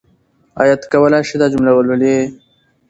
آیا 0.61 0.75
ته 0.81 0.85
کولای 0.93 1.23
شې 1.29 1.35
دا 1.41 1.47
جمله 1.53 1.71
ولولې؟ 1.73 2.17